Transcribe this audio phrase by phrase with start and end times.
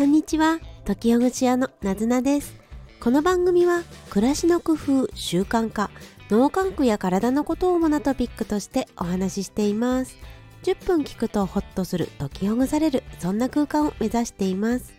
[0.00, 2.54] こんにちは、時ほぐし屋のなずなです。
[3.00, 5.90] この番組は、暮らしの工夫、習慣化、
[6.30, 10.16] 脳科学や体のことを主なトピックとしてお話ししています。
[10.62, 14.94] 10分聞くとホッとする、解きほぐされる、そんな空間を目指しています。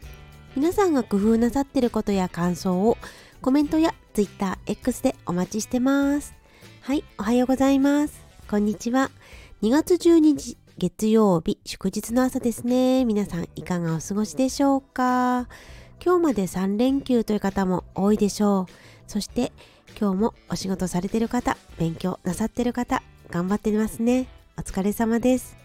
[0.56, 2.96] 皆さんが工夫なさっていることや感想を
[3.42, 6.36] コメントや Twitter、X でお待ちしてます。
[6.82, 8.22] はい、おはようございます。
[8.48, 9.10] こんにちは。
[9.64, 13.06] 2月12日月曜日祝日の朝ですね。
[13.06, 15.48] 皆さんいかがお過ごしでしょうか？
[16.04, 18.66] 今日まで3連休という方も多いでしょう。
[19.06, 19.52] そして
[19.96, 24.26] 今日もお仕事されてる方、勉強なさってる方、頑張ってますね。
[24.58, 25.61] お疲れ様です。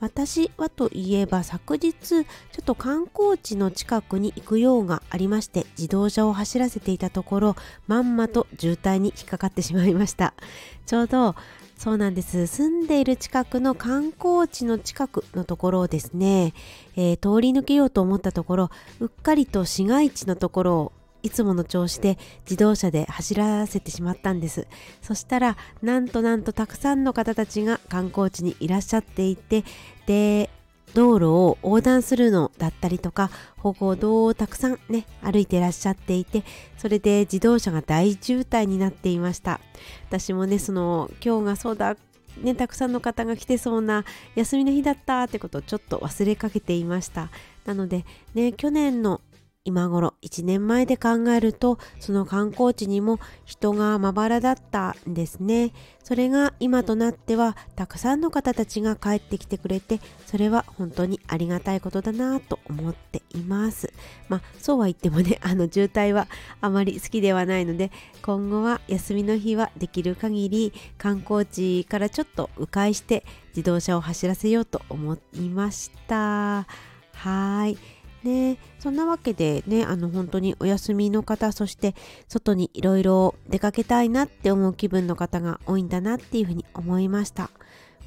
[0.00, 2.24] 私はといえば昨日ちょっ
[2.64, 10.34] と観光地の近くに行く用がありまして自動車を走らせていたところまんまと渋滞に引っかかってしまいました。
[10.86, 11.34] ちょうど
[11.76, 12.46] そうなんです。
[12.46, 16.54] 住んでいる近くの観光地の近くのところをですね、
[16.96, 20.92] えー、通り抜けようと思ったところうっかりと市街地のところを
[21.24, 24.68] いつもの調子で自動車で走らせてしまったんです。
[25.02, 29.64] そしたらなんとなんとたくさんの方たちが観光地にいらっしゃっていて
[30.06, 30.50] で
[30.92, 36.44] 道路を横断するのだったりとか歩行道をたくさんね歩いてらっしゃっていて
[36.76, 39.60] それで自動車が大渋滞になっていました。
[40.08, 41.96] 私もねその今日がそうだ
[42.42, 47.30] ね、たくさんの方が来てそうな休みの日だったってことをちょっと忘れかけていました。
[47.64, 49.20] なのでね去年の
[49.66, 55.72] 今頃1年前で考えるとその観光地にも人がまばらだったんですね。
[56.02, 63.90] それが今となってはたくさんの方たちが帰ってきてくれてそれは本当にありがたいことだなと思っています。
[64.28, 66.28] まあそうは言ってもね あの渋滞は
[66.60, 73.24] あまり好きではないので今後は休みの日はできる限り観光地からちょっと迂回して
[73.56, 76.66] 自動車を走らせようと思いました。
[77.14, 78.03] はい。
[78.24, 78.58] ね。
[78.80, 81.94] そんなわけでねあの本当にお休みの方そして
[82.28, 87.50] 外にいろいろ出かけたいなって思う気分の方が多いんだなっていうふうに思いました。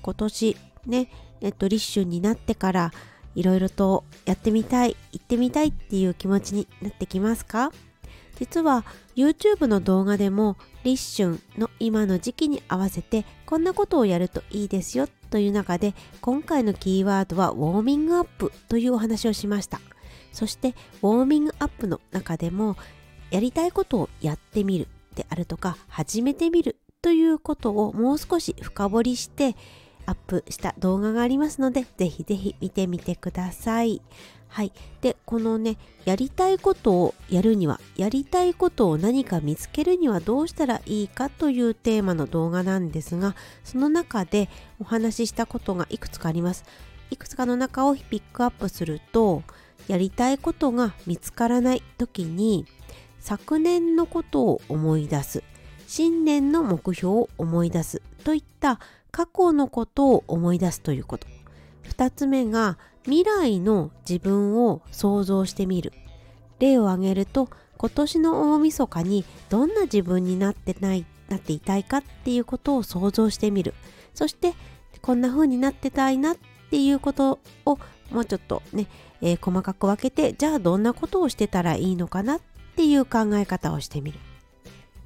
[0.02, 1.09] 今年ね
[1.41, 2.91] えっと立春になってから
[3.36, 7.72] いろいろとやってみたい行ってみたいっていう気持ちになってきますか？
[8.40, 19.81] 実は YouTube の動画でも立春の今の時期に合わせてこんなことをやるといいですよという中で今回のキーワードはウォーミングアップというお話をしました。
[20.38, 22.78] そしてウォーミングアップの中でも
[23.31, 29.56] やりたいことをやってみるであるとか始めてみるということをもう少し深掘りして
[30.06, 34.03] アップした動画がありますのでぜひぜひ見てみてください。
[34.47, 34.72] はい。
[35.02, 44.50] で、このね、やりたいことをやるには、やりたいことを何か見つけるにはどうしたらいいかというテーマの動画なんですが、その中で
[44.80, 46.64] お話ししたことがいくつかあります。
[47.09, 49.44] いくつかの中をピックアップすると、
[49.88, 52.66] やりたいことが見つからない時に
[53.20, 55.44] 昨年のことを思い出す。
[55.88, 58.80] 新年の目標を思い出すといった
[59.12, 61.28] 過去のことを思い出すということ。
[61.90, 65.94] 2つ目が未来の自分を想像してみる。
[66.59, 73.74] 例を挙げると今年の大晦日にどんな自分になってないなっていたいかっていうことを想像してみる。
[74.14, 74.53] そして
[75.02, 76.38] こんな風になってたいなっ
[76.70, 77.80] ていうことを
[78.12, 78.88] もうちょっとね
[79.22, 82.41] えー、細かく分けてじゃあどんなことをしてたらいいのかなっ
[82.75, 84.19] ていう考え方をしてみる。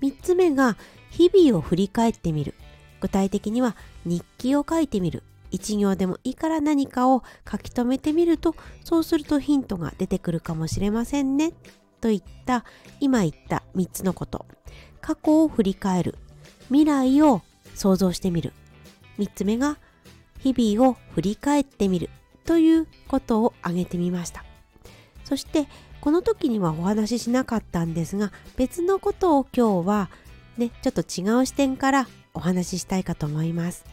[0.02, 0.78] 3つ目が
[1.12, 2.56] 日々を振り返ってみる。
[3.00, 3.76] 具体的には
[4.06, 5.24] 日記を書いてみる。
[5.52, 11.54] 一行でもいいから何かを書き留めてみるとそうするとヒントが出てくるかもしれませんね。
[12.00, 12.66] といった
[13.00, 14.46] 今言った3つのこと。
[15.02, 16.16] 過去を振り返る。
[16.68, 17.42] 未来を
[17.76, 18.54] 想像してみる。
[19.18, 19.78] 3つ目が
[20.40, 22.10] 日々を振り返ってみる。
[22.46, 24.44] ということを挙げてみました。
[25.24, 25.68] そして
[26.02, 30.10] この時にはお話ししなかったんですが別のことを今日は
[30.58, 33.86] ねちょっと違う視点からお話ししたいかと思います。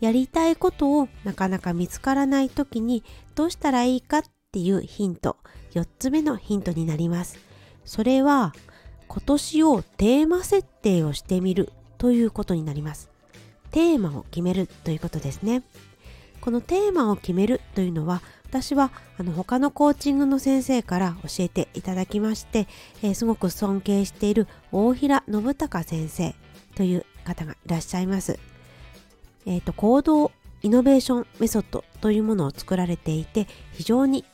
[0.00, 3.02] やりたいことをなかなか見つからない時に
[3.34, 4.22] どうしたらいいかっ
[4.52, 5.36] ていうヒント
[5.72, 7.38] 4つ目のヒントになります。
[7.84, 8.54] それは
[9.08, 13.08] 今年をテーマ設定をしてみるということになります。
[13.70, 15.62] テーマを決めるということですね。
[16.44, 22.68] このテーマを決めるというのは私はあの他のコーチングの先生から教えていただきまして、
[23.02, 26.34] えー、すごく尊敬している大平信孝先生
[26.76, 28.38] という方がいらっしゃいます。
[29.46, 34.26] えっ、ー、と行動イノベーションメソッドというものを作られていて非常に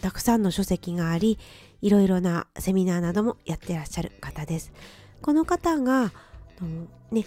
[0.00, 1.38] たくさんの書籍があり
[1.80, 4.72] いろいろなセミナーなどもやってらっしゃる方です。
[5.22, 6.10] この方が
[7.12, 7.24] ね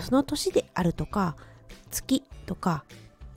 [0.00, 1.36] その年であるとか
[1.92, 2.82] 月とか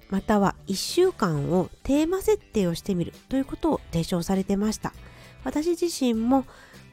[0.10, 4.94] または1週間をテーマ設定をしてみるということを提唱されてました。
[5.44, 6.46] 私自身も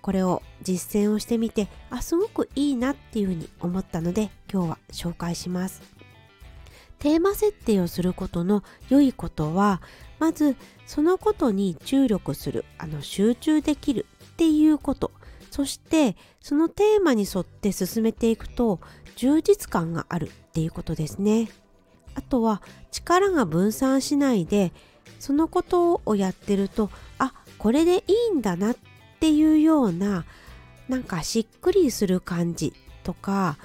[0.03, 5.83] これを実践をしてみてあすごくいいなっていうふうに思ったので今日は紹介します。
[6.99, 9.83] テーマ設定をすることの良いことは
[10.19, 10.57] まず
[10.87, 15.11] そのことに注力するあの集中できるっていうこと。
[15.51, 18.81] そしてそのテーマに沿って進めていくと
[19.15, 21.49] 充実感があるっていうことですね。
[22.15, 24.73] あとは力が分散しないで
[25.19, 28.77] そのことをやってるとあこれでいいんだなっ
[29.21, 30.25] ていうような
[30.89, 32.75] なんかしっくりする感じ
[33.05, 33.57] とか、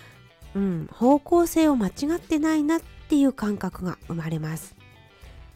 [0.56, 4.76] うん、方向性を間違ってないなっていう感覚が生まれます。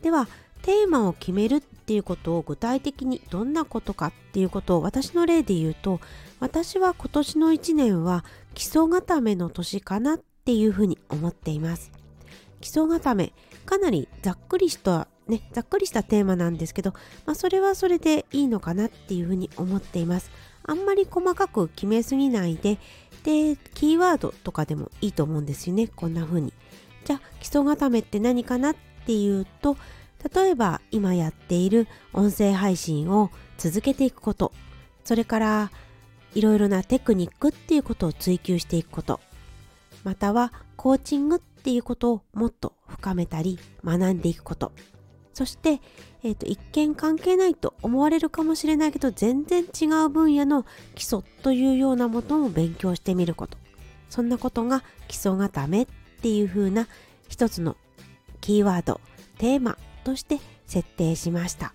[0.01, 0.28] では
[0.62, 6.00] テーマを決めるっていうことを具体的にどんなことかっていうことを私の例で言うと
[6.39, 11.92] 私は今年の1年は基礎固めの年かなっていうふうに思っています。
[12.63, 13.33] 基礎固め
[13.65, 16.94] かなりざっくりしたねざっくりしたテーマなんですけど、
[17.25, 20.31] まあ、それはそれでいいのかなっていうふうに思っています。
[20.63, 22.77] あんまり細かく決めすぎないで
[23.24, 26.54] でキーワードとかでもいいと思うんですよねこんな風に。
[27.04, 28.75] じゃあ基礎固めって何かなっ
[29.06, 29.75] ていうと
[30.33, 34.54] 例えば今やっている音声配信を続けていくこと。
[35.04, 35.71] それから
[36.33, 39.19] いろいろなテクニックっていうことを追求していくこと。
[40.06, 44.74] またはコーチングっっていうことをもっと深めたり学んでいくこと。
[45.33, 45.80] そして、
[46.21, 53.57] えーと、一見関係ないと思われるかもしれないけど全然違う分野の基礎というようなものを勉強してみること。
[54.10, 55.88] そんなことが基礎固めっ
[56.21, 56.89] ていう風な
[57.30, 57.77] 一つの
[58.42, 59.00] キーワード
[59.38, 61.74] テーマとして設定しました。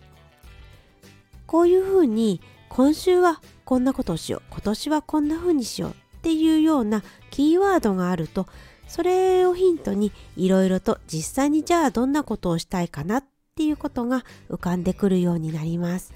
[1.46, 8.46] こういう風に今週はこんなことをしよう今年はこんな風にしようっていうようなキーワードがあると
[8.88, 13.24] それをヒントにいろいろと実際にじゃあどんなことをしたいかなっ
[13.54, 16.14] ていうことが浮かんでくるようになります。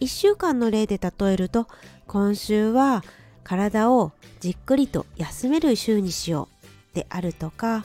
[0.00, 1.68] 1週間の例で例えると
[2.08, 3.04] 今週は
[3.44, 4.10] 体を
[4.40, 6.48] じっくりと休める週にしよ
[6.92, 7.84] うであるとか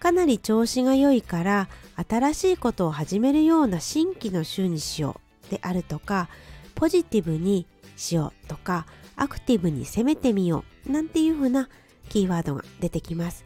[0.00, 1.68] かなり調子が良いから
[2.08, 6.28] 新しいことを始めるような新規の週にしようであるとか
[6.74, 11.68] ポジティブにしようとかアクティブに攻めてみようなんていう風な
[12.08, 13.44] キーワードが出てきます。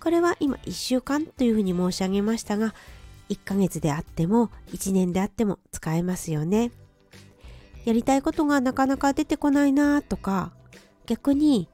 [0.00, 2.74] これは今1週間というふうに申し上げましたが
[3.28, 6.70] 1ヶ月であっても1年であっても使えますよね。
[7.84, 10.52] やりたいことがなかなか出てこないなとか
[11.06, 11.68] 逆に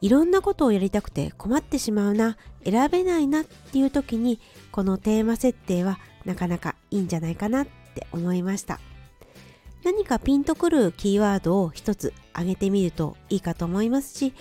[0.00, 8.80] いろんなことをやりたくて困ってしまうな選べないなっていう時にこのテーマ設定はなかなかいいんじゃないかなって思いました
[9.84, 14.34] 何かピンとくるキーワードを一つ挙げてみるといいかと思いますし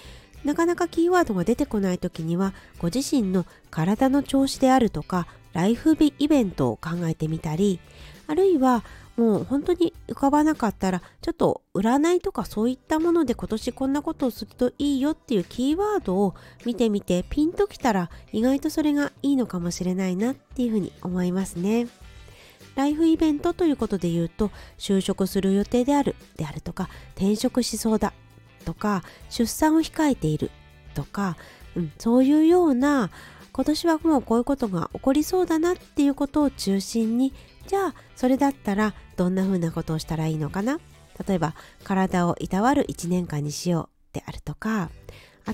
[0.48, 7.82] なかなかキーワードが出てこない時にはご自身の体の調子であるとかライフイベントを考えてみたり
[8.28, 8.86] あるいは
[9.18, 16.34] もう本当に浮かばなかったらちょっと占いとかそういったもので今年こんなことをするといいよっていうキーワードを
[16.64, 21.88] 見てみてピンときたら意外とそれがいいのかもしれないなっていうふうに思いますね。
[22.76, 28.14] ライフイベントということで言うと就職する予定であるであるとか転職しそうだ
[28.68, 30.52] とか出産を控えている
[30.94, 31.38] とか、
[31.78, 33.10] うん、そういうような
[33.54, 37.34] 今年はもうこういうことが起こりそうだなっていうことを中心に
[37.66, 40.82] じゃあそれだったらどんな風なことをしたらいいのかな？
[41.26, 41.56] 例えば
[41.86, 44.90] 体をいたわる1年間にしようであるとか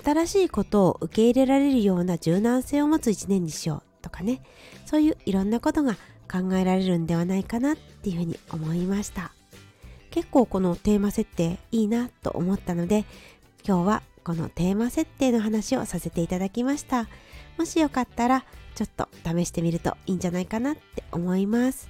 [0.04, 4.42] 新しいことを受け入れられるような柔軟性を持つ1年にしようとかね。
[4.88, 5.94] そういういろんなことが
[6.32, 9.34] 考えられるんではないかなっていうふうに思いました。
[10.14, 13.04] 結構このテーマ設定いいなと思ったので
[13.68, 17.08] 今日はこのテーマ設定の話をさせていただきました。
[17.58, 21.90] もしよかったらちょっと試してみるといいんじゃないかなって思います。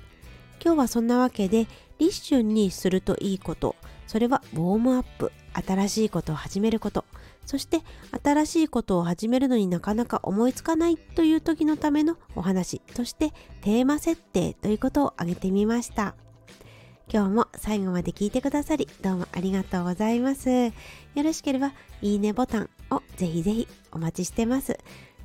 [0.63, 1.68] 今日はそんなわけで
[2.00, 3.75] 立春にするといいこと
[4.08, 7.03] それはウォームアップ新しいことを始めること
[7.46, 7.82] そして
[8.24, 16.15] 新しいことを始めるのになかなか思いつかないという時のためのお話としてテーマ設定ということを挙げてみました。
[17.12, 20.72] 今日も最後まで聞いてくださりどうもありがとうございますよ
[21.15, 24.77] ろしければいいねボタンをぜひぜひお待ちしてます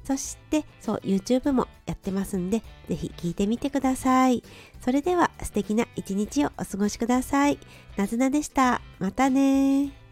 [0.08, 4.42] そして、そう、YouTube もやってますんで、ぜひ聞いてみてください。
[4.80, 7.58] それでは素敵な一日をお過ごしください。
[7.99, 8.80] なずなでした。
[8.99, 10.08] またね